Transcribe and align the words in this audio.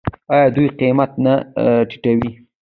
آیا 0.33 0.47
دوی 0.55 0.67
قیمت 0.79 1.11
نه 1.25 1.33
ټیټوي؟ 1.89 2.31